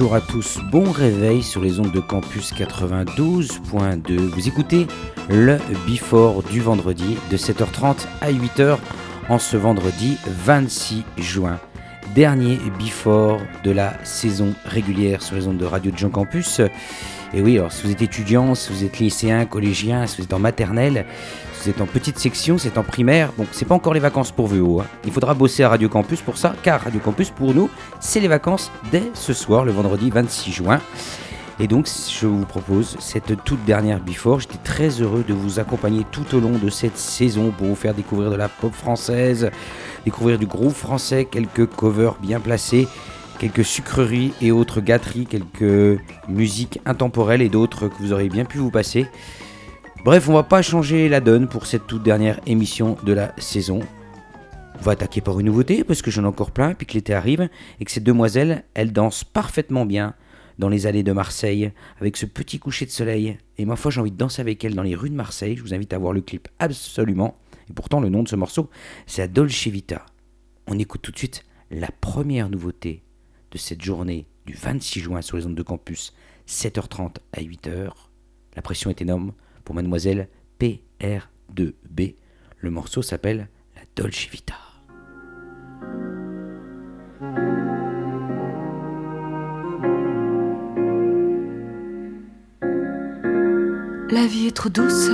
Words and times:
Bonjour 0.00 0.14
à 0.14 0.22
tous, 0.22 0.60
bon 0.72 0.90
réveil 0.90 1.42
sur 1.42 1.60
les 1.60 1.78
ondes 1.78 1.92
de 1.92 2.00
campus 2.00 2.54
92.2. 2.54 4.16
Vous 4.16 4.48
écoutez 4.48 4.86
le 5.28 5.58
Before 5.86 6.42
du 6.42 6.62
vendredi 6.62 7.18
de 7.30 7.36
7h30 7.36 8.06
à 8.22 8.32
8h 8.32 8.78
en 9.28 9.38
ce 9.38 9.58
vendredi 9.58 10.16
26 10.26 11.04
juin. 11.18 11.60
Dernier 12.14 12.58
Before 12.78 13.42
de 13.62 13.72
la 13.72 13.92
saison 14.02 14.54
régulière 14.64 15.20
sur 15.20 15.36
les 15.36 15.46
ondes 15.46 15.58
de 15.58 15.66
Radio 15.66 15.90
de 15.92 15.98
Jean 15.98 16.08
Campus. 16.08 16.62
Et 17.34 17.42
oui, 17.42 17.58
alors 17.58 17.70
si 17.70 17.82
vous 17.86 17.92
êtes 17.92 18.00
étudiant, 18.00 18.54
si 18.54 18.72
vous 18.72 18.84
êtes 18.84 19.00
lycéen, 19.00 19.44
collégien, 19.44 20.06
si 20.06 20.16
vous 20.16 20.24
êtes 20.24 20.32
en 20.32 20.38
maternelle, 20.38 21.04
êtes 21.68 21.80
en 21.80 21.86
petite 21.86 22.18
section, 22.18 22.58
c'est 22.58 22.78
en 22.78 22.82
primaire, 22.82 23.32
bon, 23.36 23.46
c'est 23.52 23.66
pas 23.66 23.74
encore 23.74 23.92
les 23.92 24.00
vacances 24.00 24.32
pour 24.32 24.46
vous. 24.46 24.80
Hein. 24.80 24.86
Il 25.04 25.12
faudra 25.12 25.34
bosser 25.34 25.62
à 25.62 25.68
Radio 25.68 25.88
Campus 25.88 26.20
pour 26.20 26.38
ça, 26.38 26.54
car 26.62 26.80
Radio 26.80 27.00
Campus, 27.00 27.30
pour 27.30 27.54
nous, 27.54 27.68
c'est 28.00 28.20
les 28.20 28.28
vacances 28.28 28.70
dès 28.90 29.02
ce 29.14 29.32
soir, 29.32 29.64
le 29.64 29.72
vendredi 29.72 30.10
26 30.10 30.52
juin. 30.52 30.80
Et 31.58 31.66
donc, 31.66 31.86
je 31.86 32.26
vous 32.26 32.46
propose 32.46 32.96
cette 33.00 33.44
toute 33.44 33.62
dernière 33.66 34.00
Before. 34.00 34.40
J'étais 34.40 34.58
très 34.64 34.88
heureux 35.02 35.24
de 35.28 35.34
vous 35.34 35.58
accompagner 35.58 36.06
tout 36.10 36.34
au 36.34 36.40
long 36.40 36.56
de 36.56 36.70
cette 36.70 36.96
saison 36.96 37.50
pour 37.50 37.66
vous 37.66 37.74
faire 37.74 37.92
découvrir 37.92 38.30
de 38.30 38.36
la 38.36 38.48
pop 38.48 38.72
française, 38.72 39.50
découvrir 40.06 40.38
du 40.38 40.46
groupe 40.46 40.74
français, 40.74 41.26
quelques 41.26 41.66
covers 41.66 42.14
bien 42.14 42.40
placés 42.40 42.88
quelques 43.40 43.64
sucreries 43.64 44.34
et 44.42 44.52
autres 44.52 44.82
gâteries, 44.82 45.24
quelques 45.24 45.98
musiques 46.28 46.78
intemporelles 46.84 47.40
et 47.40 47.48
d'autres 47.48 47.88
que 47.88 47.94
vous 47.98 48.12
aurez 48.12 48.28
bien 48.28 48.44
pu 48.44 48.58
vous 48.58 48.70
passer. 48.70 49.06
Bref, 50.02 50.30
on 50.30 50.32
va 50.32 50.42
pas 50.42 50.62
changer 50.62 51.10
la 51.10 51.20
donne 51.20 51.46
pour 51.46 51.66
cette 51.66 51.86
toute 51.86 52.02
dernière 52.02 52.40
émission 52.46 52.96
de 53.04 53.12
la 53.12 53.34
saison. 53.38 53.80
On 54.78 54.82
va 54.82 54.92
attaquer 54.92 55.20
par 55.20 55.38
une 55.38 55.46
nouveauté 55.46 55.84
parce 55.84 56.00
que 56.00 56.10
j'en 56.10 56.22
ai 56.24 56.26
encore 56.26 56.52
plein, 56.52 56.72
puis 56.72 56.86
que 56.86 56.94
l'été 56.94 57.12
arrive 57.12 57.50
et 57.78 57.84
que 57.84 57.90
cette 57.90 58.04
demoiselle, 58.04 58.64
elle 58.72 58.94
danse 58.94 59.24
parfaitement 59.24 59.84
bien 59.84 60.14
dans 60.58 60.70
les 60.70 60.86
allées 60.86 61.02
de 61.02 61.12
Marseille 61.12 61.70
avec 62.00 62.16
ce 62.16 62.24
petit 62.24 62.58
coucher 62.58 62.86
de 62.86 62.90
soleil. 62.90 63.36
Et 63.58 63.66
ma 63.66 63.76
foi, 63.76 63.90
j'ai 63.90 64.00
envie 64.00 64.10
de 64.10 64.16
danser 64.16 64.40
avec 64.40 64.64
elle 64.64 64.74
dans 64.74 64.82
les 64.82 64.94
rues 64.94 65.10
de 65.10 65.14
Marseille. 65.14 65.54
Je 65.54 65.62
vous 65.62 65.74
invite 65.74 65.92
à 65.92 65.98
voir 65.98 66.14
le 66.14 66.22
clip 66.22 66.48
absolument. 66.60 67.36
Et 67.68 67.74
pourtant, 67.74 68.00
le 68.00 68.08
nom 68.08 68.22
de 68.22 68.28
ce 68.28 68.36
morceau, 68.36 68.70
c'est 69.06 69.30
Dolce 69.30 69.66
Vita. 69.66 70.06
On 70.66 70.78
écoute 70.78 71.02
tout 71.02 71.12
de 71.12 71.18
suite 71.18 71.44
la 71.70 71.88
première 72.00 72.48
nouveauté 72.48 73.02
de 73.50 73.58
cette 73.58 73.82
journée 73.82 74.26
du 74.46 74.54
26 74.54 75.00
juin 75.00 75.20
sur 75.20 75.36
les 75.36 75.44
ondes 75.44 75.54
de 75.54 75.62
campus, 75.62 76.14
7h30 76.48 77.16
à 77.34 77.42
8h. 77.42 77.90
La 78.56 78.62
pression 78.62 78.88
est 78.88 79.02
énorme 79.02 79.32
pour 79.64 79.74
mademoiselle 79.74 80.28
PR2B. 80.60 82.14
Le 82.58 82.70
morceau 82.70 83.02
s'appelle 83.02 83.48
La 83.76 83.82
Dolce 83.96 84.28
Vita. 84.30 84.54
La 94.10 94.26
vie 94.26 94.48
est 94.48 94.56
trop 94.56 94.68
douce. 94.68 95.10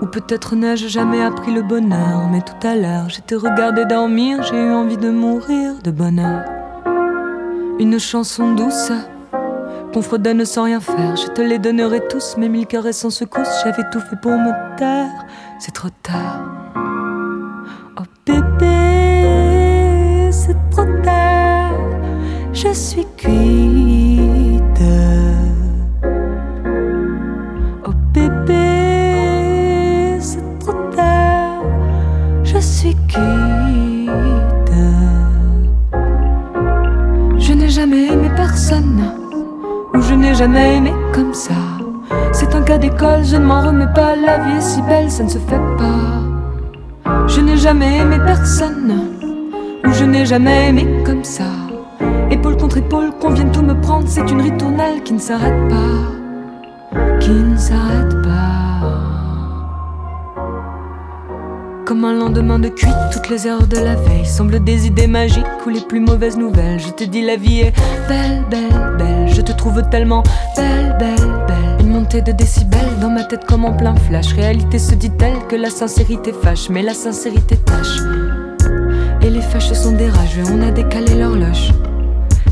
Ou 0.00 0.06
peut-être 0.06 0.56
n'ai-je 0.56 0.88
jamais 0.88 1.22
appris 1.22 1.52
le 1.52 1.62
bonheur, 1.62 2.28
mais 2.28 2.42
tout 2.42 2.66
à 2.66 2.74
l'heure, 2.74 3.08
j'étais 3.08 3.36
regardé 3.36 3.84
dormir, 3.84 4.42
j'ai 4.42 4.56
eu 4.56 4.70
envie 4.70 4.96
de 4.96 5.10
mourir 5.10 5.80
de 5.82 5.90
bonheur 5.90 6.44
une 7.82 7.98
chanson 7.98 8.54
douce 8.54 8.92
qu'on 9.92 10.02
fredonne 10.02 10.44
sans 10.44 10.64
rien 10.64 10.80
faire. 10.80 11.16
Je 11.16 11.28
te 11.28 11.40
les 11.40 11.58
donnerai 11.58 12.00
tous, 12.08 12.36
mes 12.36 12.48
mille 12.48 12.66
caresses 12.66 12.98
sans 12.98 13.10
secousse. 13.10 13.48
J'avais 13.62 13.88
tout 13.90 14.00
fait 14.00 14.16
pour 14.20 14.32
me 14.32 14.76
taire, 14.76 15.10
c'est 15.58 15.72
trop 15.72 15.90
tard. 16.02 16.40
Oh 17.98 18.02
bébé, 18.26 18.70
c'est 20.30 20.56
trop 20.70 20.86
tard. 21.02 21.74
Je 22.52 22.72
suis 22.72 23.06
cuite. 23.16 24.11
Jamais 40.42 40.78
aimé 40.78 40.92
comme 41.14 41.32
ça. 41.32 41.54
C'est 42.32 42.52
un 42.56 42.62
cas 42.62 42.76
d'école, 42.76 43.24
je 43.24 43.36
ne 43.36 43.44
m'en 43.44 43.60
remets 43.60 43.92
pas, 43.94 44.16
la 44.16 44.38
vie 44.38 44.56
est 44.56 44.60
si 44.60 44.82
belle, 44.82 45.08
ça 45.08 45.22
ne 45.22 45.28
se 45.28 45.38
fait 45.38 45.64
pas. 45.78 47.28
Je 47.28 47.40
n'ai 47.40 47.56
jamais 47.56 47.98
aimé 47.98 48.16
personne, 48.26 48.92
ou 49.86 49.92
je 49.92 50.04
n'ai 50.04 50.26
jamais 50.26 50.70
aimé 50.70 50.84
comme 51.06 51.22
ça. 51.22 51.44
Épaule 52.28 52.56
contre 52.56 52.78
épaule, 52.78 53.12
qu'on 53.20 53.30
vienne 53.30 53.52
tout 53.52 53.62
me 53.62 53.80
prendre, 53.80 54.08
c'est 54.08 54.28
une 54.32 54.40
ritournelle 54.40 55.04
qui 55.04 55.12
ne 55.12 55.20
s'arrête 55.20 55.68
pas, 55.68 57.18
qui 57.20 57.30
ne 57.30 57.56
s'arrête 57.56 58.20
pas. 58.24 58.51
Un 62.04 62.14
lendemain 62.14 62.58
de 62.58 62.68
cuite, 62.68 62.92
toutes 63.12 63.28
les 63.28 63.46
heures 63.46 63.68
de 63.68 63.76
la 63.76 63.94
veille 63.94 64.26
semblent 64.26 64.62
des 64.64 64.88
idées 64.88 65.06
magiques 65.06 65.46
ou 65.64 65.68
les 65.68 65.80
plus 65.82 66.00
mauvaises 66.00 66.36
nouvelles. 66.36 66.80
Je 66.80 66.88
te 66.88 67.04
dis, 67.04 67.22
la 67.22 67.36
vie 67.36 67.60
est 67.60 67.72
belle, 68.08 68.44
belle, 68.50 68.96
belle. 68.98 69.28
Je 69.28 69.40
te 69.40 69.52
trouve 69.52 69.80
tellement 69.88 70.24
belle, 70.56 70.96
belle, 70.98 71.28
belle. 71.46 71.76
Une 71.80 71.90
montée 71.90 72.20
de 72.20 72.32
décibels 72.32 72.98
dans 73.00 73.08
ma 73.08 73.22
tête 73.22 73.44
comme 73.44 73.64
en 73.64 73.72
plein 73.76 73.94
flash. 73.94 74.32
Réalité 74.32 74.80
se 74.80 74.96
dit-elle 74.96 75.46
que 75.48 75.54
la 75.54 75.70
sincérité 75.70 76.32
fâche, 76.32 76.68
mais 76.70 76.82
la 76.82 76.92
sincérité 76.92 77.56
tâche. 77.56 78.00
Et 79.22 79.30
les 79.30 79.40
fâches 79.40 79.72
sont 79.72 79.92
des 79.92 80.10
on 80.50 80.60
a 80.60 80.72
décalé 80.72 81.14
l'horloge. 81.14 81.72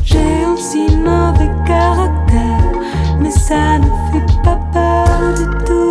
J'ai 0.05 0.45
aussi 0.45 0.95
mauvais 0.95 1.51
caractère, 1.67 2.71
mais 3.19 3.31
ça 3.31 3.79
ne 3.79 3.85
fait 4.13 4.41
pas 4.43 4.59
peur 4.71 5.33
du 5.35 5.65
tout. 5.65 5.90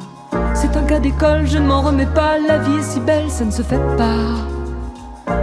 C'est 0.61 0.77
un 0.77 0.83
cas 0.83 0.99
d'école, 0.99 1.47
je 1.47 1.57
ne 1.57 1.65
m'en 1.65 1.81
remets 1.81 2.05
pas. 2.05 2.37
La 2.37 2.59
vie 2.59 2.77
est 2.77 2.83
si 2.83 2.99
belle, 2.99 3.31
ça 3.31 3.43
ne 3.43 3.49
se 3.49 3.63
fait 3.63 3.81
pas. 3.97 4.45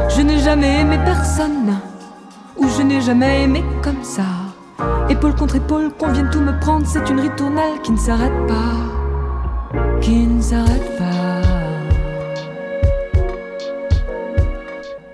Je 0.08 0.22
n'ai 0.22 0.38
jamais 0.38 0.82
aimé 0.82 0.96
personne, 1.04 1.76
ou 2.56 2.68
je 2.68 2.82
n'ai 2.82 3.00
jamais 3.00 3.42
aimé 3.42 3.64
comme 3.82 4.04
ça. 4.04 4.22
Épaule 5.08 5.34
contre 5.34 5.56
épaule, 5.56 5.90
qu'on 5.98 6.12
vienne 6.12 6.30
tout 6.30 6.40
me 6.40 6.56
prendre, 6.60 6.86
c'est 6.86 7.10
une 7.10 7.18
ritournelle 7.18 7.80
qui 7.82 7.90
ne 7.90 7.96
s'arrête 7.96 8.46
pas. 8.46 9.80
Qui 10.00 10.28
ne 10.28 10.40
s'arrête 10.40 10.96
pas. 10.98 11.37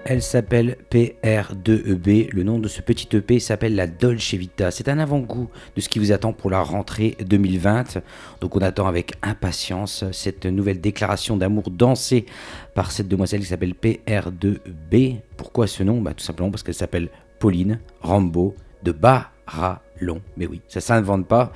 Elle 0.06 0.20
s'appelle 0.20 0.76
PR2EP. 0.90 2.28
Le 2.30 2.42
nom 2.42 2.58
de 2.58 2.68
ce 2.68 2.82
petit 2.82 3.08
EP 3.16 3.40
s'appelle 3.40 3.74
la 3.74 3.86
Dolce 3.86 4.34
Vita. 4.34 4.70
C'est 4.70 4.90
un 4.90 4.98
avant-goût 4.98 5.48
de 5.74 5.80
ce 5.80 5.88
qui 5.88 5.98
vous 5.98 6.12
attend 6.12 6.34
pour 6.34 6.50
la 6.50 6.60
rentrée 6.60 7.16
2020. 7.26 8.02
Donc 8.42 8.54
on 8.54 8.58
attend 8.58 8.86
avec 8.86 9.14
impatience 9.22 10.04
cette 10.12 10.44
nouvelle 10.44 10.82
déclaration 10.82 11.38
d'amour 11.38 11.70
dansée 11.70 12.26
par 12.74 12.92
cette 12.92 13.08
demoiselle 13.08 13.40
qui 13.40 13.46
s'appelle 13.46 13.72
PR2B. 13.72 15.20
Pourquoi 15.38 15.66
ce 15.66 15.82
nom? 15.82 16.02
Bah, 16.02 16.12
Tout 16.12 16.24
simplement 16.24 16.50
parce 16.50 16.62
qu'elle 16.62 16.74
s'appelle 16.74 17.08
Pauline 17.38 17.80
Rambo 18.02 18.54
de 18.82 18.92
Barallon. 18.92 20.20
Mais 20.36 20.46
oui, 20.46 20.60
ça 20.68 20.82
s'invente 20.82 21.26
pas. 21.26 21.50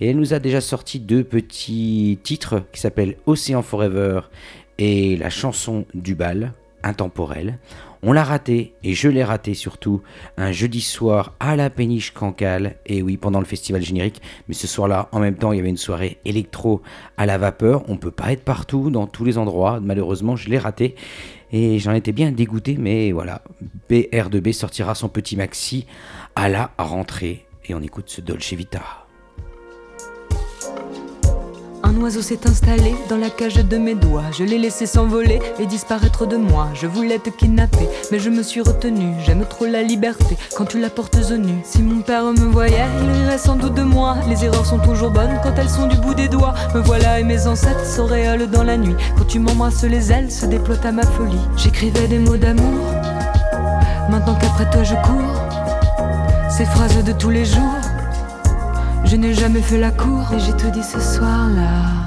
Et 0.00 0.08
elle 0.08 0.16
nous 0.16 0.32
a 0.32 0.38
déjà 0.38 0.62
sorti 0.62 0.98
deux 0.98 1.24
petits 1.24 2.18
titres 2.22 2.64
qui 2.72 2.80
s'appellent 2.80 3.18
Océan 3.26 3.60
Forever 3.60 4.22
et 4.78 5.18
la 5.18 5.28
chanson 5.28 5.84
du 5.92 6.14
bal 6.14 6.54
intemporel. 6.82 7.58
On 8.02 8.12
l'a 8.12 8.24
raté, 8.24 8.74
et 8.82 8.94
je 8.94 9.08
l'ai 9.08 9.22
raté 9.22 9.54
surtout, 9.54 10.02
un 10.36 10.50
jeudi 10.50 10.80
soir 10.80 11.34
à 11.38 11.54
la 11.54 11.70
péniche 11.70 12.12
Cancale, 12.12 12.76
et 12.84 13.00
oui, 13.00 13.16
pendant 13.16 13.38
le 13.38 13.44
festival 13.44 13.82
générique, 13.82 14.20
mais 14.48 14.54
ce 14.54 14.66
soir-là, 14.66 15.08
en 15.12 15.20
même 15.20 15.36
temps, 15.36 15.52
il 15.52 15.58
y 15.58 15.60
avait 15.60 15.68
une 15.68 15.76
soirée 15.76 16.18
électro 16.24 16.82
à 17.16 17.26
la 17.26 17.38
vapeur, 17.38 17.88
on 17.88 17.96
peut 17.96 18.10
pas 18.10 18.32
être 18.32 18.42
partout, 18.42 18.90
dans 18.90 19.06
tous 19.06 19.24
les 19.24 19.38
endroits, 19.38 19.78
malheureusement, 19.80 20.34
je 20.34 20.50
l'ai 20.50 20.58
raté, 20.58 20.96
et 21.52 21.78
j'en 21.78 21.92
étais 21.92 22.12
bien 22.12 22.32
dégoûté, 22.32 22.76
mais 22.76 23.12
voilà, 23.12 23.42
BR2B 23.88 24.52
sortira 24.52 24.96
son 24.96 25.08
petit 25.08 25.36
maxi 25.36 25.86
à 26.34 26.48
la 26.48 26.72
rentrée, 26.78 27.46
et 27.66 27.74
on 27.74 27.82
écoute 27.82 28.08
ce 28.08 28.20
Dolce 28.20 28.52
Vita. 28.54 28.82
Oiseau 32.02 32.22
s'est 32.22 32.48
installé 32.48 32.96
dans 33.08 33.16
la 33.16 33.30
cage 33.30 33.54
de 33.54 33.78
mes 33.78 33.94
doigts. 33.94 34.24
Je 34.36 34.42
l'ai 34.42 34.58
laissé 34.58 34.86
s'envoler 34.86 35.40
et 35.60 35.66
disparaître 35.66 36.26
de 36.26 36.36
moi. 36.36 36.68
Je 36.74 36.88
voulais 36.88 37.18
te 37.18 37.30
kidnapper, 37.30 37.88
mais 38.10 38.18
je 38.18 38.28
me 38.28 38.42
suis 38.42 38.60
retenu. 38.60 39.14
J'aime 39.24 39.44
trop 39.48 39.66
la 39.66 39.82
liberté 39.82 40.36
quand 40.56 40.64
tu 40.64 40.80
la 40.80 40.90
portes 40.90 41.16
au 41.30 41.36
nu. 41.36 41.54
Si 41.64 41.80
mon 41.80 42.02
père 42.02 42.24
me 42.24 42.50
voyait, 42.50 42.86
il 43.02 43.10
rirait 43.10 43.38
sans 43.38 43.54
doute 43.54 43.74
de 43.74 43.82
moi. 43.82 44.16
Les 44.28 44.44
erreurs 44.44 44.66
sont 44.66 44.80
toujours 44.80 45.10
bonnes 45.10 45.38
quand 45.44 45.54
elles 45.56 45.68
sont 45.68 45.86
du 45.86 45.96
bout 45.96 46.14
des 46.14 46.28
doigts. 46.28 46.54
Me 46.74 46.80
voilà 46.80 47.20
et 47.20 47.24
mes 47.24 47.46
ancêtres 47.46 48.02
réels 48.02 48.50
dans 48.50 48.64
la 48.64 48.76
nuit. 48.76 48.96
Quand 49.16 49.26
tu 49.26 49.38
m'embrasses, 49.38 49.84
les 49.84 50.10
ailes 50.10 50.32
se 50.32 50.46
déploient 50.46 50.84
à 50.84 50.90
ma 50.90 51.04
folie. 51.04 51.38
J'écrivais 51.56 52.08
des 52.08 52.18
mots 52.18 52.36
d'amour. 52.36 52.84
Maintenant 54.10 54.34
qu'après 54.34 54.68
toi 54.70 54.82
je 54.82 54.94
cours, 54.94 56.50
ces 56.50 56.64
phrases 56.64 57.04
de 57.04 57.12
tous 57.12 57.30
les 57.30 57.44
jours. 57.44 57.91
Je 59.04 59.16
n'ai 59.16 59.34
jamais 59.34 59.60
fait 59.60 59.78
la 59.78 59.90
cour 59.90 60.32
et 60.34 60.40
j'ai 60.40 60.52
tout 60.52 60.70
dit 60.70 60.82
ce 60.82 61.00
soir-là. 61.00 62.02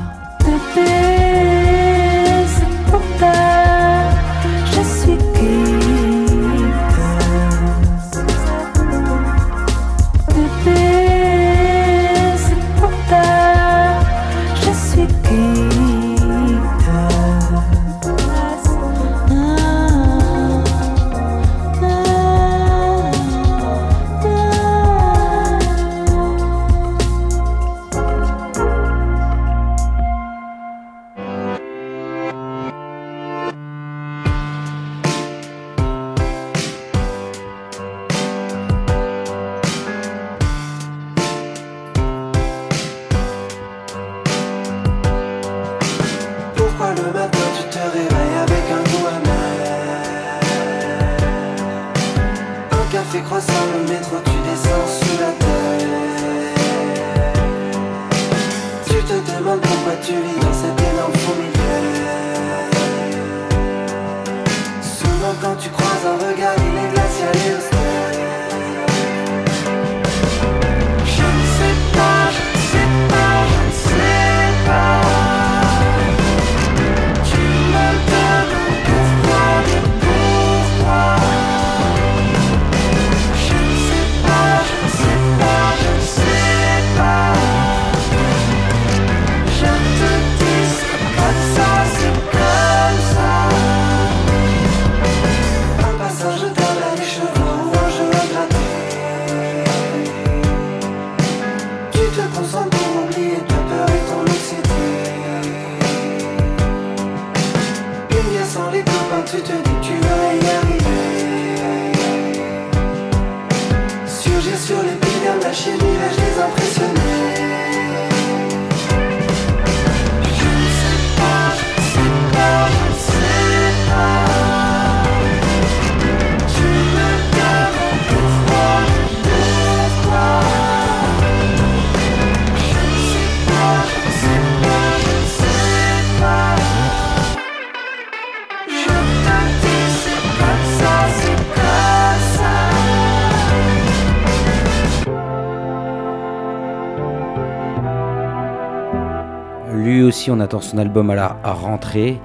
On 150.32 150.40
attend 150.40 150.62
son 150.62 150.78
album 150.78 151.10
à 151.10 151.16
la 151.16 151.38
rentrée. 151.44 152.20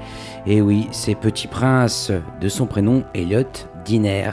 Et 0.47 0.61
oui, 0.61 0.88
c'est 0.90 1.14
Petit 1.14 1.47
Prince 1.47 2.12
de 2.40 2.49
son 2.49 2.66
prénom 2.66 3.02
Elliot 3.14 3.45
Diner. 3.85 4.30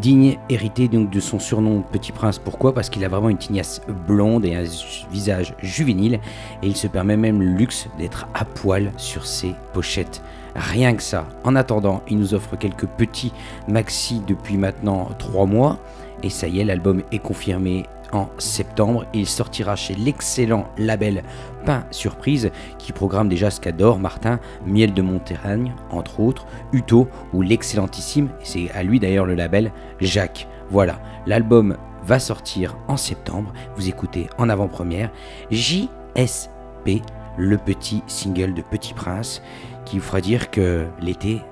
Digne 0.00 0.38
hérité 0.48 0.86
donc 0.86 1.10
de 1.10 1.18
son 1.18 1.38
surnom 1.38 1.82
Petit 1.82 2.12
Prince. 2.12 2.38
Pourquoi? 2.38 2.74
Parce 2.74 2.90
qu'il 2.90 3.04
a 3.04 3.08
vraiment 3.08 3.30
une 3.30 3.38
tignasse 3.38 3.80
blonde 4.06 4.44
et 4.44 4.54
un 4.54 4.64
visage 5.10 5.54
juvénile. 5.62 6.20
Et 6.62 6.66
il 6.66 6.76
se 6.76 6.86
permet 6.86 7.16
même 7.16 7.40
le 7.40 7.48
luxe 7.48 7.88
d'être 7.98 8.28
à 8.34 8.44
poil 8.44 8.92
sur 8.96 9.26
ses 9.26 9.54
pochettes. 9.72 10.22
Rien 10.54 10.94
que 10.94 11.02
ça. 11.02 11.26
En 11.44 11.56
attendant, 11.56 12.02
il 12.08 12.18
nous 12.18 12.34
offre 12.34 12.56
quelques 12.56 12.86
petits 12.86 13.32
maxi 13.66 14.22
depuis 14.26 14.56
maintenant 14.56 15.08
3 15.18 15.46
mois. 15.46 15.78
Et 16.22 16.30
ça 16.30 16.48
y 16.48 16.60
est, 16.60 16.64
l'album 16.64 17.02
est 17.12 17.18
confirmé 17.18 17.84
en 18.12 18.28
septembre. 18.38 19.06
Il 19.14 19.26
sortira 19.26 19.76
chez 19.76 19.94
l'excellent 19.94 20.68
label 20.76 21.22
Pain 21.64 21.84
Surprise 21.90 22.50
qui 22.78 22.92
programme 22.92 23.28
déjà 23.28 23.50
ce 23.50 23.60
Martin, 23.98 24.40
Miel 24.66 24.94
de 24.94 25.02
Montagne, 25.02 25.74
entre 25.90 26.20
autres, 26.20 26.46
Uto 26.72 27.08
ou 27.32 27.42
l'excellentissime, 27.42 28.30
c'est 28.42 28.70
à 28.72 28.82
lui 28.82 28.98
d'ailleurs 28.98 29.26
le 29.26 29.34
label, 29.34 29.72
Jacques. 30.00 30.48
Voilà, 30.70 31.00
l'album 31.26 31.76
va 32.04 32.18
sortir 32.18 32.76
en 32.88 32.96
septembre. 32.96 33.52
Vous 33.76 33.88
écoutez 33.88 34.28
en 34.38 34.48
avant-première 34.48 35.10
JSP, 35.50 37.02
le 37.36 37.58
petit 37.58 38.02
single 38.06 38.54
de 38.54 38.62
Petit 38.62 38.94
Prince, 38.94 39.42
qui 39.84 39.98
vous 39.98 40.04
fera 40.04 40.20
dire 40.20 40.50
que 40.50 40.86
l'été, 41.00 41.42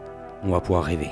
on 0.42 0.50
va 0.50 0.60
pouvoir 0.60 0.84
rêver. 0.84 1.10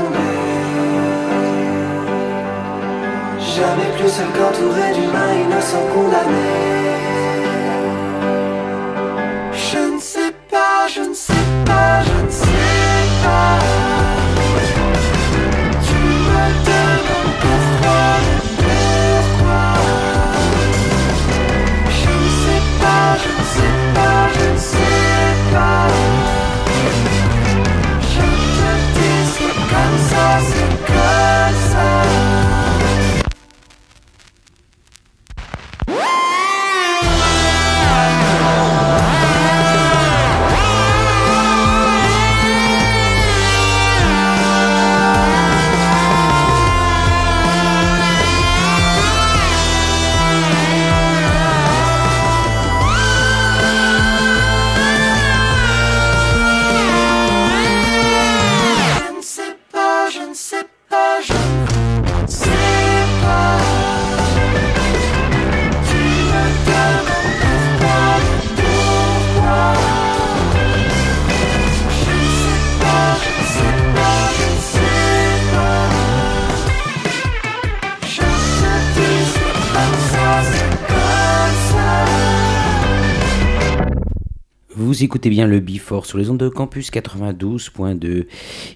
Va 0.00 0.18
tomber. 0.18 1.80
Jamais 3.38 3.90
plus 3.98 4.08
seul 4.08 4.26
qu'entouré 4.36 4.92
d'humains 4.94 5.34
innocents 5.44 5.88
condamnés. 5.94 7.49
Écoutez 85.02 85.30
bien 85.30 85.46
le 85.46 85.60
Bifort 85.60 86.04
sur 86.04 86.18
les 86.18 86.28
ondes 86.28 86.38
de 86.38 86.50
campus 86.50 86.90
92.2. 86.90 88.26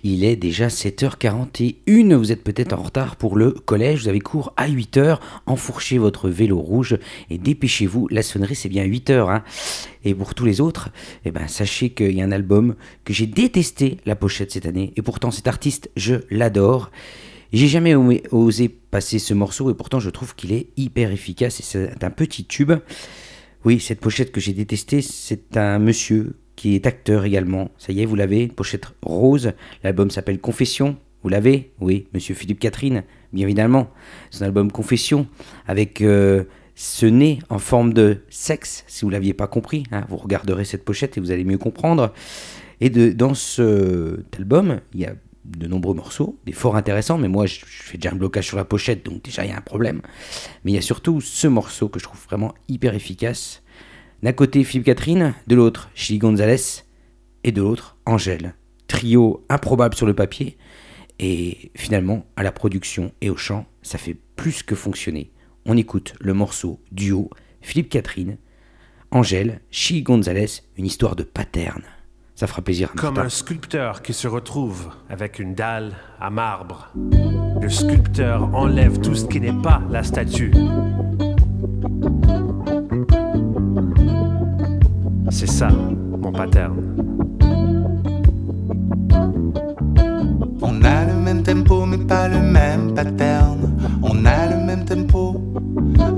Il 0.04 0.24
est 0.24 0.36
déjà 0.36 0.68
7h41. 0.68 2.14
Vous 2.14 2.32
êtes 2.32 2.42
peut-être 2.42 2.72
en 2.72 2.82
retard 2.82 3.16
pour 3.16 3.36
le 3.36 3.50
collège. 3.50 4.02
Vous 4.02 4.08
avez 4.08 4.20
cours 4.20 4.54
à 4.56 4.66
8h. 4.66 5.18
Enfourchez 5.44 5.98
votre 5.98 6.30
vélo 6.30 6.58
rouge 6.58 6.98
et 7.28 7.36
dépêchez-vous. 7.36 8.08
La 8.10 8.22
sonnerie, 8.22 8.54
c'est 8.54 8.70
bien 8.70 8.86
8h. 8.86 9.30
Hein. 9.30 9.42
Et 10.04 10.14
pour 10.14 10.34
tous 10.34 10.46
les 10.46 10.62
autres, 10.62 10.88
eh 11.26 11.30
ben, 11.30 11.46
sachez 11.46 11.90
qu'il 11.90 12.12
y 12.12 12.22
a 12.22 12.24
un 12.24 12.32
album 12.32 12.74
que 13.04 13.12
j'ai 13.12 13.26
détesté 13.26 13.98
la 14.06 14.16
pochette 14.16 14.52
cette 14.52 14.66
année. 14.66 14.94
Et 14.96 15.02
pourtant, 15.02 15.30
cet 15.30 15.46
artiste, 15.46 15.90
je 15.94 16.14
l'adore. 16.30 16.90
J'ai 17.52 17.68
jamais 17.68 17.94
osé 18.30 18.68
passer 18.68 19.18
ce 19.18 19.34
morceau 19.34 19.70
et 19.70 19.74
pourtant 19.74 20.00
je 20.00 20.10
trouve 20.10 20.34
qu'il 20.34 20.52
est 20.52 20.68
hyper 20.76 21.12
efficace 21.12 21.60
et 21.60 21.62
c'est 21.62 22.02
un 22.02 22.10
petit 22.10 22.44
tube. 22.46 22.72
Oui, 23.64 23.80
cette 23.80 24.00
pochette 24.00 24.30
que 24.30 24.40
j'ai 24.40 24.52
détestée, 24.52 25.00
c'est 25.00 25.56
un 25.56 25.78
monsieur 25.78 26.36
qui 26.54 26.74
est 26.74 26.86
acteur 26.86 27.24
également. 27.24 27.70
Ça 27.78 27.92
y 27.92 28.02
est, 28.02 28.04
vous 28.04 28.14
l'avez, 28.14 28.48
pochette 28.48 28.88
rose. 29.02 29.52
L'album 29.82 30.10
s'appelle 30.10 30.38
Confession. 30.38 30.98
Vous 31.22 31.30
l'avez 31.30 31.72
Oui, 31.80 32.06
monsieur 32.12 32.34
Philippe 32.34 32.60
Catherine, 32.60 33.04
bien 33.32 33.46
évidemment. 33.46 33.90
Un 34.38 34.44
album 34.44 34.70
Confession 34.70 35.26
avec 35.66 36.02
euh, 36.02 36.44
ce 36.74 37.06
nez 37.06 37.38
en 37.48 37.58
forme 37.58 37.94
de 37.94 38.18
sexe, 38.28 38.84
si 38.86 39.06
vous 39.06 39.10
l'aviez 39.10 39.32
pas 39.32 39.46
compris. 39.46 39.84
Hein. 39.92 40.04
vous 40.10 40.18
regarderez 40.18 40.66
cette 40.66 40.84
pochette 40.84 41.16
et 41.16 41.20
vous 41.20 41.30
allez 41.30 41.44
mieux 41.44 41.56
comprendre. 41.56 42.12
Et 42.82 42.90
dans 42.90 43.32
cet 43.32 44.36
album, 44.38 44.80
il 44.92 45.00
y 45.00 45.06
a 45.06 45.14
de 45.44 45.66
nombreux 45.66 45.94
morceaux, 45.94 46.38
des 46.46 46.52
forts 46.52 46.76
intéressants, 46.76 47.18
mais 47.18 47.28
moi 47.28 47.46
je, 47.46 47.60
fais 47.64 47.98
déjà 47.98 48.14
un 48.14 48.16
blocage 48.16 48.46
sur 48.46 48.56
la 48.56 48.64
pochette, 48.64 49.04
donc 49.04 49.22
déjà 49.22 49.44
il 49.44 49.50
y 49.50 49.52
a 49.52 49.56
un 49.56 49.62
problème. 49.62 50.00
Mais 50.64 50.72
il 50.72 50.74
y 50.74 50.78
a 50.78 50.82
surtout 50.82 51.20
ce 51.20 51.46
morceau 51.46 51.88
que 51.88 51.98
je 51.98 52.04
trouve 52.04 52.20
vraiment 52.24 52.54
hyper 52.68 52.94
efficace. 52.94 53.62
D'un 54.22 54.32
côté 54.32 54.64
Philippe 54.64 54.86
Catherine, 54.86 55.34
de 55.46 55.54
l'autre 55.54 55.90
Chili 55.94 56.18
Gonzalez, 56.18 56.84
et 57.44 57.52
de 57.52 57.60
l'autre 57.60 57.96
Angèle. 58.06 58.54
Trio 58.88 59.44
improbable 59.48 59.94
sur 59.94 60.06
le 60.06 60.14
papier, 60.14 60.56
et 61.18 61.70
finalement 61.76 62.26
à 62.36 62.42
la 62.42 62.52
production 62.52 63.12
et 63.20 63.30
au 63.30 63.36
chant, 63.36 63.66
ça 63.82 63.98
fait 63.98 64.16
plus 64.36 64.62
que 64.62 64.74
fonctionner. 64.74 65.30
On 65.66 65.76
écoute 65.76 66.14
le 66.20 66.34
morceau 66.34 66.80
duo 66.90 67.30
Philippe 67.60 67.88
Catherine, 67.90 68.38
Angèle, 69.10 69.60
Chili 69.70 70.02
Gonzalez, 70.02 70.62
une 70.76 70.86
histoire 70.86 71.16
de 71.16 71.22
paterne. 71.22 71.84
Ça 72.36 72.48
fera 72.48 72.62
plaisir. 72.62 72.92
Comme 72.96 73.18
un 73.18 73.28
sculpteur 73.28 74.02
qui 74.02 74.12
se 74.12 74.26
retrouve 74.26 74.88
avec 75.08 75.38
une 75.38 75.54
dalle 75.54 75.92
à 76.20 76.30
marbre. 76.30 76.90
Le 77.60 77.68
sculpteur 77.68 78.52
enlève 78.52 78.98
tout 79.00 79.14
ce 79.14 79.24
qui 79.26 79.40
n'est 79.40 79.62
pas 79.62 79.80
la 79.88 80.02
statue. 80.02 80.52
C'est 85.30 85.46
ça, 85.46 85.68
mon 85.68 86.32
pattern. 86.32 86.74
On 90.60 90.82
a 90.82 91.04
le 91.04 91.14
même 91.14 91.44
tempo, 91.44 91.86
mais 91.86 91.98
pas 91.98 92.26
le 92.26 92.40
même 92.40 92.94
pattern. 92.94 93.78
On 94.02 94.24
a 94.24 94.46
le 94.46 94.56
même 94.64 94.84
tempo, 94.84 95.40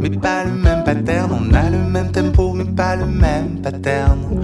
mais 0.01 0.11
pas 0.11 0.45
le 0.45 0.53
même 0.53 0.83
pattern. 0.83 1.31
On 1.31 1.53
a 1.53 1.69
le 1.69 1.79
même 1.79 2.11
tempo, 2.11 2.55
mais 2.55 2.65
pas 2.65 2.97
le 2.97 3.05
même 3.05 3.61
pattern. 3.61 4.36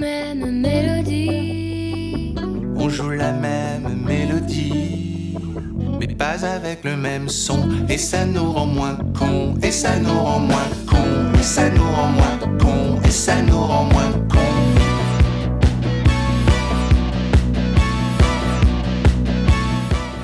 Même 0.00 0.60
mélodie. 0.60 2.34
On 2.76 2.88
joue 2.88 3.10
la 3.10 3.32
même 3.32 4.02
mélodie, 4.06 5.34
mais 6.00 6.08
pas 6.08 6.44
avec 6.44 6.84
le 6.84 6.96
même 6.96 7.28
son. 7.28 7.68
Et 7.88 7.98
ça 7.98 8.24
nous 8.24 8.50
rend 8.50 8.66
moins 8.66 8.96
cons, 9.18 9.54
et 9.62 9.70
ça 9.70 9.98
nous 9.98 10.18
rend 10.18 10.40
moins 10.40 10.68
cons, 10.86 11.38
et 11.38 11.42
ça 11.42 11.68
nous 11.70 11.82
rend 11.82 12.08
moins 12.08 12.38
cons, 12.58 13.00
et 13.06 13.10
ça 13.10 13.42
nous 13.42 13.58
rend 13.60 13.84
moins 13.84 14.12
cons. 14.28 14.38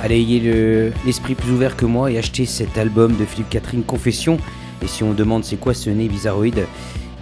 Allez, 0.02 0.16
ayez 0.21 0.40
le- 0.40 0.92
l'esprit 1.04 1.35
plus 1.35 1.50
ouvert 1.50 1.76
que 1.76 1.85
moi 1.85 2.11
et 2.12 2.18
achetez 2.18 2.47
cet 2.47 2.78
album 2.78 3.16
de 3.16 3.25
Philippe 3.25 3.50
Catherine 3.50 3.83
Confession. 3.83 4.38
Et 4.83 4.87
si 4.87 5.02
on 5.02 5.12
demande 5.12 5.45
c'est 5.45 5.56
quoi 5.56 5.75
ce 5.75 5.90
nez 5.90 6.09
bizarroïde, 6.09 6.64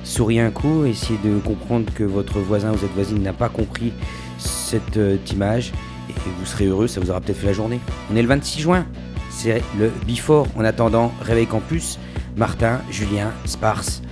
souriez 0.05 0.41
un 0.41 0.51
coup, 0.51 0.85
essayez 0.85 1.19
de 1.25 1.39
comprendre 1.39 1.93
que 1.93 2.05
votre 2.05 2.39
voisin 2.39 2.71
ou 2.73 2.77
votre 2.77 2.95
voisine 2.95 3.23
n'a 3.23 3.33
pas 3.33 3.49
compris 3.49 3.93
cette 4.39 4.97
euh, 4.97 5.17
image 5.33 5.73
et 6.09 6.13
vous 6.39 6.47
serez 6.47 6.67
heureux, 6.67 6.87
ça 6.87 7.01
vous 7.01 7.11
aura 7.11 7.21
peut-être 7.21 7.39
fait 7.39 7.47
la 7.47 7.53
journée. 7.53 7.81
On 8.13 8.17
est 8.17 8.23
le 8.23 8.29
26 8.29 8.61
juin, 8.61 8.87
c'est 9.31 9.63
le 9.79 9.91
Before. 10.07 10.47
En 10.57 10.65
attendant, 10.65 11.13
Réveil 11.21 11.47
Campus, 11.47 11.99
Martin, 12.37 12.81
Julien, 12.91 13.33
Sparse. 13.45 14.03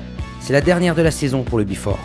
C'est 0.40 0.52
la 0.52 0.60
dernière 0.60 0.94
de 0.94 1.02
la 1.02 1.10
saison 1.10 1.42
pour 1.42 1.58
le 1.58 1.64
Before. 1.64 1.98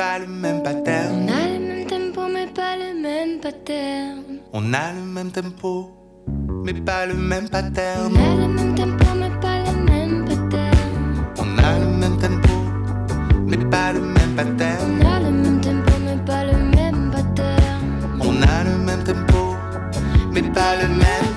Pas 0.00 0.18
le 0.18 0.26
même 0.26 0.62
pattern. 0.62 1.28
On 1.28 1.28
a 1.28 1.42
le 1.52 1.60
même 1.60 1.86
tempo, 1.86 2.22
mais 2.32 2.46
pas 2.58 2.74
le 2.80 2.88
même 3.04 3.38
pattern. 3.40 4.22
On 4.54 4.72
a 4.72 4.92
le 4.94 5.02
même 5.14 5.30
tempo, 5.30 5.90
mais 6.64 6.72
pas 6.72 7.04
le 7.06 7.14
même 7.14 7.44
On 7.44 7.48
pattern. 7.50 8.16
a 8.16 8.34
le 8.40 8.48
même 8.48 8.74
tempo, 8.76 9.04
mais 9.20 9.28
pas 9.42 9.58
le 9.62 9.90
même 9.90 10.24
pattern. 10.24 11.42
On 11.42 11.58
a 11.58 11.78
le 11.78 11.86
même 12.00 12.16
tempo, 12.18 12.54
mais 13.46 13.58
pas 13.72 13.92
le 13.92 14.00
même 14.00 14.32
On 14.32 14.36
pattern. 14.36 15.02
a 15.12 15.20
le 15.20 15.30
même 15.30 15.60
tempo, 15.60 15.92
mais 16.06 16.16
pas 16.28 16.44
le 16.44 16.56
même 16.76 17.10
pattern. 17.12 17.82
On 18.20 18.42
a 18.42 18.64
le 18.64 18.74
même 18.86 19.02
tempo, 19.04 19.42
mais 20.32 20.42
pas 20.56 20.76
le 20.80 20.88
même 20.88 21.29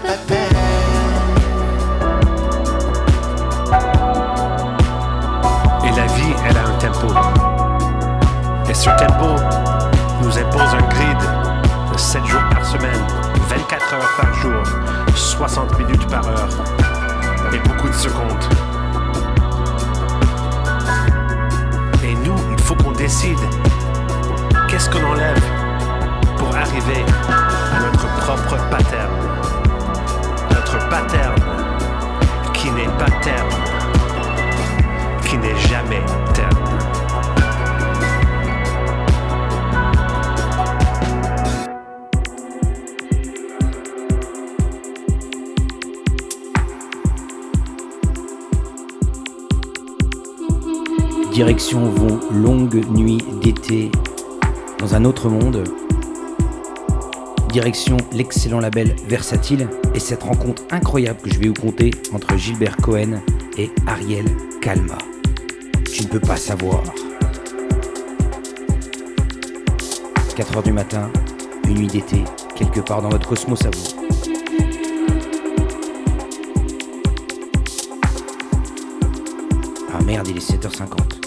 sur 8.83 8.93
Tempo 8.97 9.35
nous 10.21 10.37
impose 10.37 10.73
un 10.73 10.85
grid 10.89 11.17
de 11.93 11.97
7 11.97 12.25
jours 12.25 12.41
par 12.51 12.65
semaine, 12.65 13.07
24 13.47 13.93
heures 13.93 14.11
par 14.17 14.33
jour, 14.33 14.61
60 15.15 15.79
minutes 15.79 16.05
par 16.07 16.27
heure 16.27 16.49
et 17.53 17.59
beaucoup 17.59 17.87
de 17.87 17.93
secondes. 17.93 18.72
Direction 51.53 51.87
vos 51.87 52.33
longues 52.33 52.83
nuits 52.89 53.19
d'été 53.39 53.91
dans 54.79 54.95
un 54.95 55.05
autre 55.05 55.29
monde. 55.29 55.63
Direction 57.49 57.97
l'excellent 58.11 58.59
label 58.59 58.95
Versatile 59.07 59.69
et 59.93 59.99
cette 59.99 60.23
rencontre 60.23 60.63
incroyable 60.71 61.21
que 61.21 61.31
je 61.31 61.37
vais 61.37 61.49
vous 61.49 61.53
conter 61.53 61.91
entre 62.11 62.35
Gilbert 62.37 62.75
Cohen 62.77 63.21
et 63.59 63.69
Ariel 63.85 64.25
Kalma. 64.63 64.97
Tu 65.93 66.01
ne 66.01 66.07
peux 66.07 66.19
pas 66.19 66.37
savoir. 66.37 66.81
4h 70.35 70.63
du 70.63 70.71
matin, 70.71 71.11
une 71.67 71.75
nuit 71.75 71.87
d'été, 71.87 72.23
quelque 72.55 72.79
part 72.79 73.03
dans 73.03 73.09
votre 73.09 73.29
cosmos 73.29 73.63
à 73.63 73.69
vous. 73.69 74.07
Ah 79.93 80.01
merde, 80.03 80.27
il 80.29 80.37
est 80.37 80.51
7h50. 80.51 81.22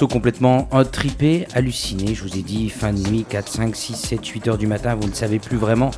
Complètement 0.00 0.68
trippé, 0.92 1.46
halluciné. 1.54 2.14
Je 2.14 2.22
vous 2.22 2.36
ai 2.36 2.42
dit 2.42 2.68
fin 2.68 2.92
de 2.92 2.98
nuit, 3.08 3.24
4, 3.28 3.48
5, 3.48 3.74
6, 3.74 3.94
7, 3.94 4.26
8 4.26 4.48
heures 4.48 4.58
du 4.58 4.66
matin, 4.66 4.94
vous 4.94 5.08
ne 5.08 5.14
savez 5.14 5.38
plus 5.38 5.56
vraiment. 5.56 5.92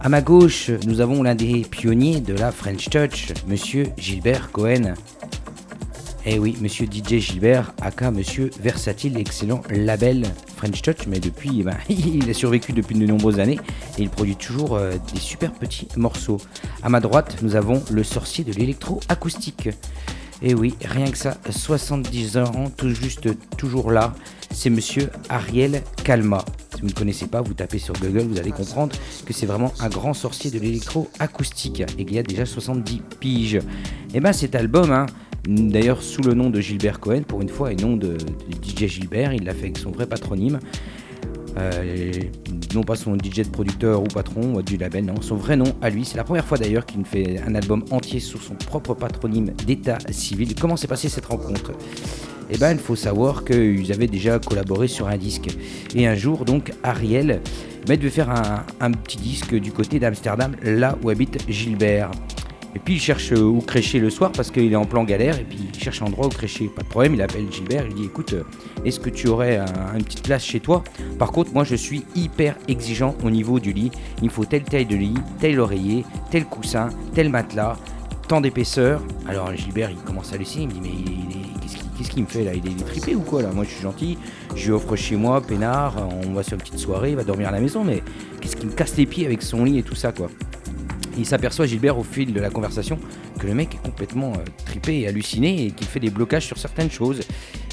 À 0.00 0.08
ma 0.08 0.20
gauche, 0.20 0.70
nous 0.86 1.00
avons 1.00 1.22
l'un 1.22 1.34
des 1.34 1.60
pionniers 1.62 2.20
de 2.20 2.34
la 2.34 2.50
French 2.50 2.90
Touch, 2.90 3.32
monsieur 3.46 3.86
Gilbert 3.98 4.50
Cohen. 4.50 4.94
Eh 6.24 6.40
oui, 6.40 6.56
monsieur 6.60 6.86
DJ 6.86 7.18
Gilbert, 7.18 7.72
aka 7.80 8.10
monsieur 8.10 8.50
Versatile, 8.60 9.16
excellent 9.16 9.62
label 9.70 10.26
French 10.56 10.82
Touch, 10.82 11.06
mais 11.06 11.20
depuis, 11.20 11.58
eh 11.60 11.62
ben, 11.62 11.76
il 11.88 12.28
a 12.28 12.34
survécu 12.34 12.72
depuis 12.72 12.96
de 12.96 13.06
nombreuses 13.06 13.38
années 13.38 13.60
et 13.96 14.02
il 14.02 14.10
produit 14.10 14.36
toujours 14.36 14.74
euh, 14.74 14.94
des 15.14 15.20
super 15.20 15.52
petits 15.52 15.88
morceaux. 15.96 16.38
À 16.82 16.88
ma 16.88 17.00
droite, 17.00 17.36
nous 17.42 17.54
avons 17.54 17.82
le 17.90 18.02
sorcier 18.02 18.42
de 18.42 18.52
l'électro-acoustique. 18.52 19.68
Et 20.42 20.54
oui, 20.54 20.74
rien 20.84 21.10
que 21.10 21.16
ça, 21.16 21.38
70 21.48 22.36
ans, 22.36 22.70
tout 22.76 22.90
juste 22.90 23.28
toujours 23.56 23.90
là, 23.90 24.14
c'est 24.50 24.68
monsieur 24.68 25.10
Ariel 25.28 25.82
Kalma. 26.04 26.44
Si 26.74 26.82
vous 26.82 26.88
ne 26.88 26.92
connaissez 26.92 27.26
pas, 27.26 27.40
vous 27.40 27.54
tapez 27.54 27.78
sur 27.78 27.94
Google, 27.94 28.26
vous 28.28 28.38
allez 28.38 28.50
comprendre 28.50 28.94
que 29.24 29.32
c'est 29.32 29.46
vraiment 29.46 29.72
un 29.80 29.88
grand 29.88 30.12
sorcier 30.12 30.50
de 30.50 30.58
l'électro-acoustique 30.58 31.82
et 31.98 32.04
qu'il 32.04 32.16
y 32.16 32.18
a 32.18 32.22
déjà 32.22 32.44
70 32.44 33.00
piges. 33.18 33.60
Et 34.12 34.20
ben 34.20 34.34
cet 34.34 34.54
album, 34.54 34.90
hein, 34.90 35.06
d'ailleurs 35.48 36.02
sous 36.02 36.22
le 36.22 36.34
nom 36.34 36.50
de 36.50 36.60
Gilbert 36.60 37.00
Cohen, 37.00 37.22
pour 37.22 37.40
une 37.40 37.48
fois, 37.48 37.72
et 37.72 37.76
non 37.76 37.96
de 37.96 38.18
DJ 38.62 38.88
Gilbert, 38.88 39.32
il 39.32 39.44
l'a 39.44 39.54
fait 39.54 39.64
avec 39.64 39.78
son 39.78 39.90
vrai 39.90 40.06
patronyme. 40.06 40.60
Euh, 41.58 42.10
non 42.74 42.82
pas 42.82 42.96
son 42.96 43.14
DJ 43.16 43.42
de 43.42 43.48
producteur 43.48 44.02
ou 44.02 44.06
patron 44.06 44.60
du 44.60 44.76
label, 44.76 45.06
non, 45.06 45.20
son 45.22 45.36
vrai 45.36 45.56
nom 45.56 45.74
à 45.80 45.90
lui. 45.90 46.04
C'est 46.04 46.16
la 46.16 46.24
première 46.24 46.44
fois 46.44 46.58
d'ailleurs 46.58 46.84
qu'il 46.84 47.04
fait 47.04 47.40
un 47.46 47.54
album 47.54 47.84
entier 47.90 48.20
sous 48.20 48.38
son 48.38 48.54
propre 48.54 48.94
patronyme 48.94 49.52
d'état 49.66 49.98
civil. 50.10 50.54
Comment 50.54 50.76
s'est 50.76 50.88
passée 50.88 51.08
cette 51.08 51.26
rencontre? 51.26 51.72
Eh 52.50 52.58
ben, 52.58 52.72
il 52.72 52.78
faut 52.78 52.96
savoir 52.96 53.44
qu'ils 53.44 53.92
avaient 53.92 54.06
déjà 54.06 54.38
collaboré 54.38 54.86
sur 54.86 55.08
un 55.08 55.16
disque. 55.16 55.48
Et 55.94 56.06
un 56.06 56.14
jour, 56.14 56.44
donc, 56.44 56.72
Ariel 56.82 57.40
ben, 57.86 57.98
devait 57.98 58.10
faire 58.10 58.30
un, 58.30 58.64
un 58.80 58.90
petit 58.92 59.18
disque 59.18 59.54
du 59.54 59.72
côté 59.72 59.98
d'Amsterdam, 59.98 60.54
là 60.62 60.96
où 61.02 61.10
habite 61.10 61.38
Gilbert. 61.48 62.10
Et 62.76 62.78
puis 62.78 62.96
il 62.96 63.00
cherche 63.00 63.32
euh, 63.32 63.40
où 63.40 63.62
crécher 63.62 63.98
le 64.00 64.10
soir 64.10 64.30
parce 64.32 64.50
qu'il 64.50 64.70
est 64.70 64.76
en 64.76 64.84
plan 64.84 65.02
galère 65.02 65.40
et 65.40 65.44
puis 65.44 65.58
il 65.72 65.82
cherche 65.82 66.02
un 66.02 66.06
endroit 66.06 66.26
où 66.26 66.28
crécher. 66.28 66.68
Pas 66.68 66.82
de 66.82 66.88
problème, 66.88 67.14
il 67.14 67.22
appelle 67.22 67.50
Gilbert, 67.50 67.86
il 67.88 67.94
dit 67.94 68.04
écoute, 68.04 68.34
euh, 68.34 68.42
est-ce 68.86 69.00
que 69.00 69.10
tu 69.10 69.28
aurais 69.28 69.56
un- 69.58 69.66
une 69.96 70.04
petite 70.04 70.22
place 70.22 70.44
chez 70.44 70.60
toi? 70.60 70.82
Par 71.18 71.32
contre, 71.32 71.52
moi 71.52 71.64
je 71.64 71.74
suis 71.74 72.04
hyper 72.14 72.56
exigeant 72.68 73.14
au 73.24 73.30
niveau 73.30 73.58
du 73.60 73.72
lit. 73.72 73.90
Il 74.22 74.24
me 74.24 74.30
faut 74.30 74.44
telle 74.44 74.62
taille 74.62 74.86
de 74.86 74.96
lit, 74.96 75.14
tel 75.40 75.58
oreiller, 75.60 76.04
tel 76.30 76.44
coussin, 76.46 76.88
tel 77.14 77.28
matelas, 77.30 77.76
tant 78.28 78.40
d'épaisseur. 78.40 79.02
Alors 79.28 79.54
Gilbert 79.54 79.90
il 79.90 79.96
commence 79.98 80.32
à 80.32 80.36
halluciner, 80.36 80.62
il 80.64 80.68
me 80.68 80.72
dit 80.72 80.80
mais 80.80 81.98
qu'est-ce 81.98 82.10
qu'il 82.10 82.22
me 82.22 82.28
fait 82.28 82.44
là? 82.44 82.52
Il 82.54 82.66
est 82.66 82.84
trippé 82.86 83.14
ou 83.14 83.20
quoi 83.20 83.42
là? 83.42 83.50
Moi 83.52 83.64
je 83.64 83.70
suis 83.70 83.82
gentil, 83.82 84.18
je 84.54 84.66
lui 84.66 84.72
offre 84.72 84.94
chez 84.96 85.16
moi, 85.16 85.40
peinard, 85.40 85.96
on 86.26 86.32
va 86.32 86.42
sur 86.42 86.54
une 86.54 86.60
petite 86.60 86.78
soirée, 86.78 87.10
il 87.10 87.16
va 87.16 87.24
dormir 87.24 87.48
à 87.48 87.52
la 87.52 87.60
maison, 87.60 87.82
mais 87.84 88.02
qu'est-ce 88.40 88.56
qu'il 88.56 88.68
me 88.68 88.72
casse 88.74 88.96
les 88.96 89.06
pieds 89.06 89.26
avec 89.26 89.42
son 89.42 89.64
lit 89.64 89.78
et 89.78 89.82
tout 89.82 89.94
ça 89.94 90.12
quoi? 90.12 90.28
Il 91.18 91.24
s'aperçoit, 91.24 91.64
Gilbert, 91.64 91.98
au 91.98 92.02
fil 92.02 92.34
de 92.34 92.40
la 92.40 92.50
conversation, 92.50 92.98
que 93.38 93.46
le 93.46 93.54
mec 93.54 93.74
est 93.74 93.82
complètement 93.86 94.34
euh, 94.34 94.44
trippé 94.66 95.00
et 95.00 95.08
halluciné 95.08 95.64
et 95.64 95.70
qu'il 95.70 95.86
fait 95.86 95.98
des 95.98 96.10
blocages 96.10 96.44
sur 96.44 96.58
certaines 96.58 96.90
choses. 96.90 97.20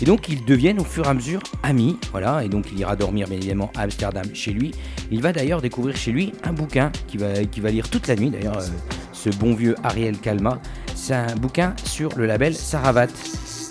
Et 0.03 0.05
donc, 0.05 0.27
ils 0.27 0.43
deviennent 0.43 0.81
au 0.81 0.83
fur 0.83 1.05
et 1.05 1.07
à 1.07 1.13
mesure 1.13 1.39
amis, 1.63 1.97
voilà, 2.11 2.43
et 2.43 2.49
donc 2.49 2.65
il 2.73 2.77
ira 2.77 2.93
dormir, 2.97 3.25
bien 3.25 3.37
évidemment, 3.37 3.71
à 3.73 3.83
Amsterdam 3.83 4.25
chez 4.33 4.51
lui. 4.51 4.73
Il 5.11 5.21
va 5.21 5.31
d'ailleurs 5.31 5.61
découvrir 5.61 5.95
chez 5.95 6.11
lui 6.11 6.33
un 6.43 6.51
bouquin 6.51 6.91
qu'il 7.07 7.21
va, 7.21 7.27
va 7.31 7.69
lire 7.69 7.89
toute 7.89 8.07
la 8.07 8.17
nuit, 8.17 8.29
d'ailleurs, 8.29 8.57
euh, 8.57 8.67
ce 9.13 9.29
bon 9.29 9.55
vieux 9.55 9.77
Ariel 9.81 10.17
Kalma. 10.17 10.59
C'est 10.93 11.13
un 11.13 11.35
bouquin 11.35 11.73
sur 11.85 12.17
le 12.17 12.25
label 12.25 12.53
Saravat. 12.53 13.07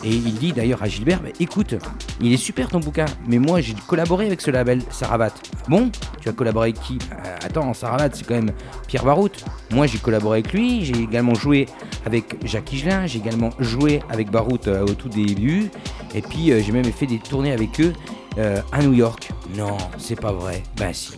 Et 0.04 0.10
il 0.10 0.34
dit 0.34 0.52
d'ailleurs 0.52 0.82
à 0.82 0.88
Gilbert, 0.88 1.20
bah, 1.22 1.28
écoute, 1.38 1.76
il 2.20 2.32
est 2.32 2.38
super 2.38 2.68
ton 2.68 2.80
bouquin, 2.80 3.04
mais 3.28 3.38
moi 3.38 3.60
j'ai 3.60 3.74
collaboré 3.86 4.26
avec 4.26 4.40
ce 4.40 4.50
label 4.50 4.82
Saravat. 4.90 5.32
Bon, 5.68 5.92
tu 6.20 6.28
as 6.28 6.32
collaboré 6.32 6.70
avec 6.70 6.80
qui? 6.80 6.98
Euh, 7.12 7.36
Attends, 7.44 7.72
Saravat 7.72 8.08
c'est 8.12 8.26
quand 8.26 8.34
même 8.34 8.50
Pierre 8.88 9.04
Barout. 9.04 9.44
Moi 9.70 9.86
j'ai 9.86 9.98
collaboré 9.98 10.40
avec 10.40 10.52
lui, 10.52 10.84
j'ai 10.84 10.96
également 10.96 11.34
joué 11.34 11.66
avec 12.04 12.36
Jacques 12.44 12.72
Higelin, 12.72 13.06
j'ai 13.06 13.20
également 13.20 13.50
joué 13.60 14.00
avec 14.10 14.28
Barout 14.28 14.66
euh, 14.66 14.82
au 14.82 14.94
tout 14.94 15.08
début, 15.08 15.70
et 16.14 16.22
puis 16.22 16.50
euh, 16.50 16.60
j'ai 16.64 16.72
même 16.72 16.84
fait 16.84 17.06
des 17.06 17.18
tournées 17.18 17.52
avec 17.52 17.80
eux 17.80 17.92
euh, 18.38 18.60
à 18.72 18.82
New 18.82 18.92
York. 18.92 19.30
Non, 19.56 19.76
c'est 19.98 20.20
pas 20.20 20.32
vrai. 20.32 20.62
Bah 20.78 20.92
si. 20.92 21.12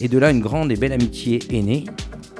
Et 0.00 0.08
de 0.08 0.18
là 0.18 0.30
une 0.30 0.40
grande 0.40 0.70
et 0.72 0.76
belle 0.76 0.92
amitié 0.92 1.40
est 1.50 1.62
née. 1.62 1.84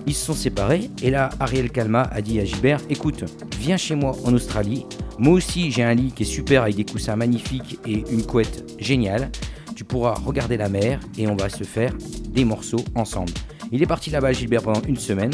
Ils 0.07 0.15
se 0.15 0.27
sont 0.27 0.35
séparés 0.35 0.91
et 1.03 1.11
là 1.11 1.31
Ariel 1.41 1.71
Kalma 1.71 2.03
a 2.13 2.21
dit 2.21 2.41
à 2.41 2.45
Gilbert 2.45 2.81
écoute, 2.89 3.25
viens 3.59 3.77
chez 3.77 3.95
moi 3.95 4.17
en 4.25 4.33
Australie. 4.33 4.87
Moi 5.19 5.35
aussi 5.35 5.71
j'ai 5.71 5.83
un 5.83 5.95
lit 5.95 6.13
qui 6.13 6.23
est 6.23 6.27
super 6.27 6.63
avec 6.63 6.77
des 6.77 6.85
coussins 6.85 7.17
magnifiques 7.17 7.79
et 7.87 8.05
une 8.11 8.25
couette 8.25 8.75
géniale. 8.79 9.31
Tu 9.75 9.85
pourras 9.85 10.15
regarder 10.15 10.57
la 10.57 10.69
mer 10.69 11.01
et 11.17 11.29
on 11.29 11.37
va 11.37 11.49
se 11.49 11.65
faire 11.65 11.93
des 12.31 12.45
morceaux 12.45 12.85
ensemble. 12.95 13.33
Il 13.71 13.83
est 13.83 13.87
parti 13.87 14.09
là-bas 14.09 14.33
Gilbert 14.33 14.63
pendant 14.63 14.81
une 14.89 14.97
semaine, 14.97 15.31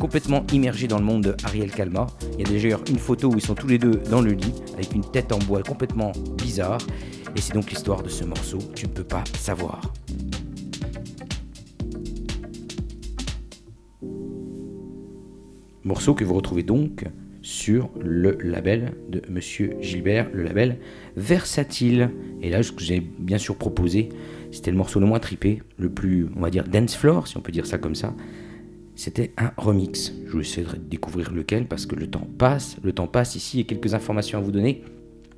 complètement 0.00 0.44
immergé 0.52 0.88
dans 0.88 0.98
le 0.98 1.04
monde 1.04 1.22
de 1.22 1.36
Ariel. 1.44 1.70
Il 1.76 2.40
y 2.40 2.44
a 2.44 2.50
d'ailleurs 2.50 2.82
une 2.90 2.98
photo 2.98 3.28
où 3.28 3.36
ils 3.36 3.42
sont 3.42 3.54
tous 3.54 3.68
les 3.68 3.78
deux 3.78 4.00
dans 4.10 4.20
le 4.20 4.32
lit 4.32 4.52
avec 4.74 4.92
une 4.92 5.04
tête 5.04 5.30
en 5.32 5.38
bois 5.38 5.62
complètement 5.62 6.10
bizarre. 6.36 6.80
Et 7.36 7.40
c'est 7.40 7.54
donc 7.54 7.70
l'histoire 7.70 8.02
de 8.02 8.08
ce 8.08 8.24
morceau, 8.24 8.58
tu 8.74 8.86
ne 8.86 8.90
peux 8.90 9.04
pas 9.04 9.22
savoir. 9.38 9.80
Morceau 15.84 16.14
que 16.14 16.24
vous 16.24 16.34
retrouvez 16.34 16.64
donc 16.64 17.04
sur 17.42 17.88
le 18.00 18.36
label 18.40 18.94
de 19.08 19.22
Monsieur 19.30 19.76
Gilbert, 19.80 20.28
le 20.32 20.42
label 20.42 20.78
Versatile. 21.16 22.10
Et 22.42 22.50
là, 22.50 22.64
ce 22.64 22.72
que 22.72 22.82
j'ai 22.82 22.98
bien 22.98 23.38
sûr 23.38 23.54
proposé, 23.54 24.08
c'était 24.56 24.70
le 24.70 24.76
morceau 24.76 25.00
le 25.00 25.06
moins 25.06 25.20
tripé, 25.20 25.62
le 25.78 25.90
plus, 25.90 26.28
on 26.34 26.40
va 26.40 26.50
dire, 26.50 26.64
dance 26.64 26.96
floor, 26.96 27.28
si 27.28 27.36
on 27.36 27.40
peut 27.40 27.52
dire 27.52 27.66
ça 27.66 27.78
comme 27.78 27.94
ça. 27.94 28.14
C'était 28.94 29.32
un 29.36 29.52
remix. 29.58 30.14
Je 30.26 30.32
vais 30.32 30.40
essayer 30.40 30.66
de 30.66 30.76
découvrir 30.76 31.30
lequel 31.32 31.66
parce 31.66 31.84
que 31.84 31.94
le 31.94 32.06
temps 32.06 32.26
passe. 32.38 32.78
Le 32.82 32.92
temps 32.92 33.06
passe 33.06 33.36
ici 33.36 33.60
et 33.60 33.64
quelques 33.64 33.92
informations 33.92 34.38
à 34.38 34.40
vous 34.40 34.52
donner. 34.52 34.82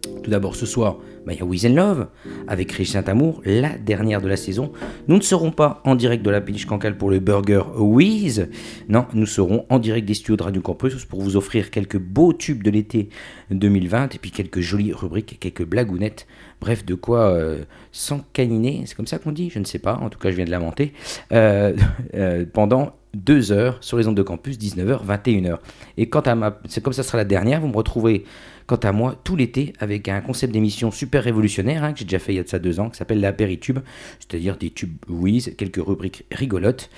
Tout 0.02 0.30
d'abord, 0.30 0.54
ce 0.56 0.66
soir, 0.66 0.98
il 1.30 1.62
y 1.62 1.66
a 1.66 1.68
Love 1.68 2.06
avec 2.46 2.72
Rich 2.72 2.92
Saint-Amour, 2.92 3.42
la 3.44 3.76
dernière 3.76 4.20
de 4.20 4.28
la 4.28 4.36
saison. 4.36 4.72
Nous 5.08 5.16
ne 5.16 5.22
serons 5.22 5.50
pas 5.50 5.82
en 5.84 5.94
direct 5.94 6.24
de 6.24 6.30
la 6.30 6.40
péniche 6.40 6.66
Cancale 6.66 6.96
pour 6.96 7.10
le 7.10 7.18
burger 7.18 7.62
Wiz. 7.76 8.48
Non, 8.88 9.06
nous 9.12 9.26
serons 9.26 9.66
en 9.68 9.78
direct 9.78 10.06
des 10.06 10.14
studios 10.14 10.36
de 10.36 10.42
Radio 10.42 10.62
Campus 10.62 11.04
pour 11.04 11.20
vous 11.20 11.36
offrir 11.36 11.70
quelques 11.70 11.98
beaux 11.98 12.32
tubes 12.32 12.62
de 12.62 12.70
l'été 12.70 13.08
2020 13.50 14.14
et 14.14 14.18
puis 14.18 14.30
quelques 14.30 14.60
jolies 14.60 14.92
rubriques 14.92 15.38
quelques 15.40 15.64
blagounettes. 15.64 16.26
Bref, 16.60 16.84
de 16.84 16.94
quoi 16.94 17.30
euh, 17.30 17.62
s'encaniner, 17.92 18.84
c'est 18.86 18.94
comme 18.94 19.06
ça 19.06 19.18
qu'on 19.18 19.32
dit 19.32 19.50
Je 19.50 19.58
ne 19.58 19.64
sais 19.64 19.78
pas, 19.78 19.94
en 19.96 20.08
tout 20.08 20.18
cas, 20.18 20.30
je 20.30 20.36
viens 20.36 20.44
de 20.44 20.50
l'inventer. 20.50 20.92
Euh, 21.32 21.76
euh, 22.14 22.44
pendant 22.52 22.92
deux 23.14 23.52
heures 23.52 23.78
sur 23.80 23.96
les 23.96 24.06
ondes 24.06 24.16
de 24.16 24.22
campus, 24.22 24.58
19h, 24.58 25.04
21h. 25.06 25.58
Et 25.96 26.08
quant 26.08 26.20
à 26.20 26.34
ma. 26.34 26.58
C'est 26.68 26.82
comme 26.82 26.92
ça 26.92 27.02
sera 27.02 27.18
la 27.18 27.24
dernière, 27.24 27.60
vous 27.60 27.68
me 27.68 27.76
retrouverez 27.76 28.24
quant 28.68 28.76
à 28.76 28.92
moi 28.92 29.16
tout 29.24 29.34
l'été 29.34 29.72
avec 29.80 30.08
un 30.08 30.20
concept 30.20 30.52
d'émission 30.52 30.90
super 30.90 31.24
révolutionnaire 31.24 31.82
hein, 31.82 31.94
que 31.94 32.00
j'ai 32.00 32.04
déjà 32.04 32.18
fait 32.18 32.34
il 32.34 32.36
y 32.36 32.38
a 32.38 32.42
de 32.42 32.48
ça 32.48 32.58
deux 32.58 32.80
ans 32.80 32.90
qui 32.90 32.98
s'appelle 32.98 33.18
l'apéritube, 33.18 33.78
c'est-à-dire 34.20 34.58
des 34.58 34.70
tubes 34.70 34.98
whiz, 35.08 35.54
quelques 35.56 35.82
rubriques 35.82 36.26
rigolotes 36.30 36.90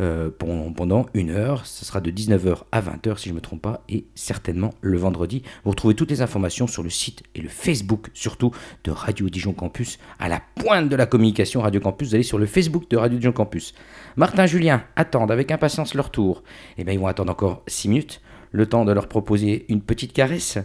euh, 0.00 0.30
pendant, 0.30 1.06
une 1.12 1.30
heure. 1.30 1.66
Ce 1.66 1.84
sera 1.84 2.00
de 2.00 2.10
19h 2.10 2.62
à 2.72 2.80
20h 2.80 3.18
si 3.18 3.28
je 3.28 3.34
ne 3.34 3.36
me 3.36 3.40
trompe 3.42 3.60
pas 3.60 3.84
et 3.90 4.06
certainement 4.14 4.72
le 4.80 4.96
vendredi. 4.96 5.42
Vous 5.64 5.70
retrouvez 5.70 5.94
toutes 5.94 6.10
les 6.10 6.22
informations 6.22 6.66
sur 6.66 6.82
le 6.82 6.88
site 6.88 7.22
et 7.34 7.42
le 7.42 7.50
Facebook 7.50 8.08
surtout 8.14 8.50
de 8.84 8.90
Radio 8.90 9.28
Dijon 9.28 9.52
Campus 9.52 9.98
à 10.18 10.28
la 10.28 10.40
pointe 10.54 10.88
de 10.88 10.96
la 10.96 11.04
communication 11.04 11.60
Radio 11.60 11.80
Campus. 11.80 12.08
Vous 12.08 12.14
allez 12.14 12.24
sur 12.24 12.38
le 12.38 12.46
Facebook 12.46 12.88
de 12.88 12.96
Radio 12.96 13.18
Dijon 13.18 13.32
Campus. 13.32 13.74
Martin 14.16 14.46
Julien 14.46 14.82
attendent 14.96 15.30
avec 15.30 15.50
impatience 15.50 15.92
leur 15.92 16.10
tour. 16.10 16.42
Et 16.78 16.84
bien 16.84 16.94
ils 16.94 17.00
vont 17.00 17.06
attendre 17.06 17.30
encore 17.30 17.62
6 17.66 17.88
minutes, 17.88 18.22
le 18.50 18.64
temps 18.64 18.86
de 18.86 18.92
leur 18.92 19.08
proposer 19.08 19.66
une 19.68 19.82
petite 19.82 20.14
caresse, 20.14 20.58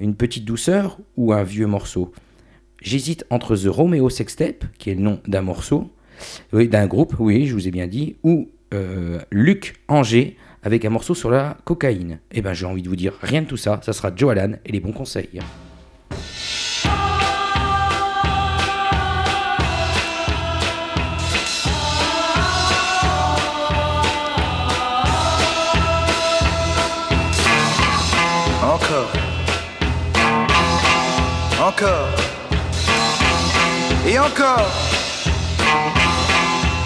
une 0.00 0.14
petite 0.14 0.44
douceur 0.44 0.98
ou 1.16 1.32
un 1.32 1.42
vieux 1.42 1.66
morceau. 1.66 2.12
J'hésite 2.82 3.24
entre 3.30 3.56
The 3.56 3.66
Romeo 3.66 4.10
Sextape, 4.10 4.64
qui 4.78 4.90
est 4.90 4.94
le 4.94 5.00
nom 5.00 5.20
d'un 5.26 5.42
morceau, 5.42 5.90
d'un 6.52 6.86
groupe, 6.86 7.14
oui, 7.18 7.46
je 7.46 7.54
vous 7.54 7.66
ai 7.66 7.70
bien 7.70 7.86
dit, 7.86 8.16
ou 8.22 8.48
euh, 8.72 9.20
Luc 9.30 9.80
Angers 9.88 10.36
avec 10.62 10.84
un 10.84 10.90
morceau 10.90 11.14
sur 11.14 11.30
la 11.30 11.58
cocaïne. 11.64 12.18
Et 12.32 12.40
ben 12.40 12.54
j'ai 12.54 12.66
envie 12.66 12.82
de 12.82 12.88
vous 12.88 12.96
dire 12.96 13.14
rien 13.20 13.42
de 13.42 13.46
tout 13.46 13.56
ça, 13.56 13.80
ça 13.82 13.92
sera 13.92 14.12
Joe 14.14 14.32
Allen 14.32 14.58
et 14.64 14.72
les 14.72 14.80
bons 14.80 14.92
conseils. 14.92 15.40
Et 34.14 34.18
encore. 34.20 34.70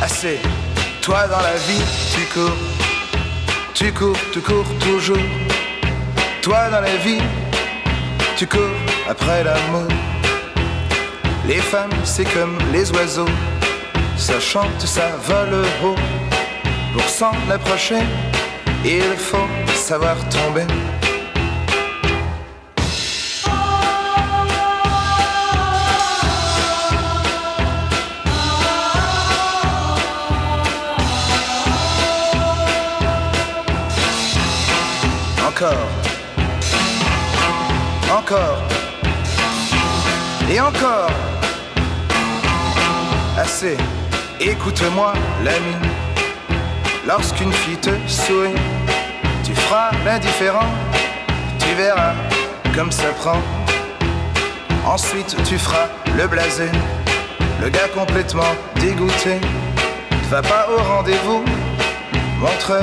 Assez. 0.01 0.39
Toi 1.03 1.27
dans 1.27 1.43
la 1.43 1.57
vie, 1.57 1.85
tu 2.15 2.23
cours. 2.33 2.57
Tu 3.75 3.93
cours, 3.93 4.17
tu 4.33 4.41
cours 4.41 4.65
toujours. 4.81 5.29
Toi 6.41 6.71
dans 6.71 6.81
la 6.81 6.97
vie, 6.97 7.21
tu 8.39 8.47
cours 8.47 8.79
après 9.07 9.45
l'amour. 9.45 9.89
Les 11.47 11.61
femmes, 11.73 11.99
c'est 12.03 12.25
comme 12.33 12.57
les 12.73 12.91
oiseaux. 12.93 13.35
Ça 14.17 14.41
chante, 14.41 14.81
ça 14.81 15.11
vole 15.27 15.67
haut. 15.85 15.97
Pour 16.95 17.09
s'en 17.11 17.35
approcher, 17.53 18.03
il 18.87 19.17
faut 19.19 19.49
savoir 19.75 20.17
tomber. 20.31 20.67
Encore. 35.59 35.89
Encore. 38.17 38.59
Et 40.49 40.61
encore. 40.61 41.11
Assez. 43.37 43.77
Écoute-moi, 44.39 45.15
l'ami. 45.43 45.75
Lorsqu'une 47.05 47.53
fille 47.53 47.77
te 47.79 47.91
sourit, 48.07 48.55
tu 49.43 49.53
feras 49.53 49.91
l'indifférent. 50.05 50.69
Tu 51.59 51.75
verras 51.75 52.15
comme 52.73 52.93
ça 52.93 53.09
prend. 53.19 53.43
Ensuite, 54.87 55.35
tu 55.43 55.59
feras 55.59 55.89
le 56.17 56.29
blasé. 56.29 56.69
Le 57.61 57.69
gars 57.69 57.89
complètement 57.93 58.55
dégoûté. 58.77 59.41
Ne 60.13 60.29
va 60.29 60.41
pas 60.41 60.69
au 60.71 60.81
rendez-vous. 60.81 61.45
Montre 62.39 62.79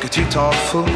que 0.00 0.08
tu 0.08 0.24
t'en 0.24 0.50
fous. 0.50 0.86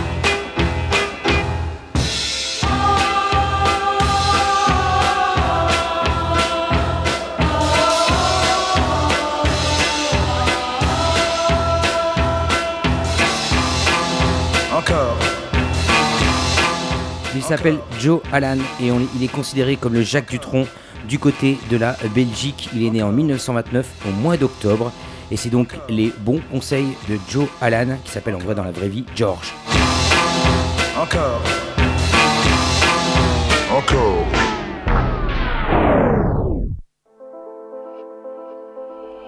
S'appelle 17.57 17.79
Joe 17.99 18.21
Allan 18.33 18.59
et 18.81 18.91
on- 18.93 19.01
il 19.17 19.25
est 19.25 19.29
considéré 19.33 19.77
comme 19.77 19.95
le 19.95 20.03
Jacques 20.03 20.31
Dutronc 20.31 20.67
du 21.09 21.19
côté 21.19 21.59
de 21.71 21.77
la 21.77 21.97
Belgique. 22.15 22.69
Il 22.75 22.85
est 22.87 22.91
né 22.91 23.03
en 23.03 23.11
1929 23.13 23.87
au 24.09 24.13
mois 24.13 24.37
d'octobre 24.37 24.93
et 25.31 25.37
c'est 25.37 25.49
donc 25.51 25.69
les 25.89 26.13
bons 26.21 26.41
conseils 26.51 26.97
de 27.09 27.19
Joe 27.29 27.49
Allan 27.61 27.97
qui 28.05 28.11
s'appelle 28.13 28.35
en 28.37 28.39
vrai 28.39 28.55
dans 28.55 28.65
la 28.65 28.71
vraie 28.73 28.89
vie 28.89 29.05
George. 29.17 29.53
Encore. 31.01 31.41
Encore. 33.77 34.27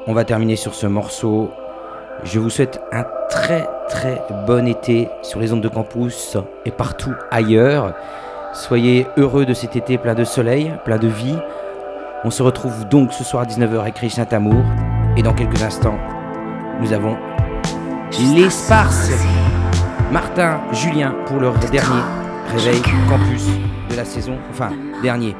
On 0.07 0.13
va 0.15 0.25
terminer 0.25 0.57
sur 0.57 0.75
ce 0.75 0.87
morceau. 0.87 1.51
Je 2.25 2.39
vous 2.39 2.51
souhaite 2.51 2.81
un 2.93 3.05
très 3.29 3.69
très 3.89 4.23
bon 4.47 4.69
été 4.69 5.09
sur 5.23 5.41
les 5.41 5.53
ondes 5.53 5.61
de 5.61 5.69
campus 5.69 6.37
et 6.65 6.71
partout 6.71 7.15
ailleurs. 7.33 7.95
Soyez 8.53 9.09
heureux 9.17 9.45
de 9.45 9.55
cet 9.55 9.75
été 9.75 9.99
plein 9.99 10.15
de 10.15 10.23
soleil, 10.25 10.73
plein 10.85 10.99
de 10.99 11.09
vie. 11.09 11.37
On 12.25 12.31
se 12.31 12.45
retrouve 12.45 12.87
donc 12.89 13.13
ce 13.13 13.25
soir 13.25 13.43
à 13.43 13.47
19h 13.47 13.81
avec 13.81 13.95
Christian 13.95 14.25
Tamour. 14.25 14.63
Et 15.17 15.23
dans 15.23 15.35
quelques 15.35 15.63
instants, 15.63 15.99
nous 16.81 16.93
avons 16.93 17.17
les. 18.35 18.49
Martin, 20.13 20.61
Julien 20.73 21.15
pour 21.27 21.41
leur 21.41 21.55
dernier 21.59 22.03
réveil 22.55 22.83
campus 23.09 23.47
de 23.91 23.97
la 23.97 24.05
saison. 24.05 24.37
Enfin, 24.51 24.71
dernier. 25.03 25.35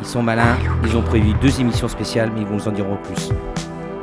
Ils 0.00 0.06
sont 0.06 0.22
malins, 0.22 0.56
ils 0.84 0.96
ont 0.96 1.02
prévu 1.02 1.34
deux 1.40 1.60
émissions 1.60 1.86
spéciales, 1.86 2.32
mais 2.34 2.40
ils 2.40 2.46
vous 2.46 2.66
en 2.66 2.72
diront 2.72 2.96
plus. 2.96 3.30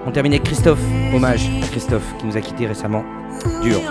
On 0.06 0.12
termine 0.12 0.34
avec 0.34 0.44
Christophe, 0.44 0.80
hommage 1.14 1.50
à 1.64 1.68
Christophe 1.68 2.18
qui 2.18 2.26
nous 2.26 2.38
a 2.38 2.42
quittés 2.42 2.68
récemment. 2.68 3.04
Dur. 3.62 3.82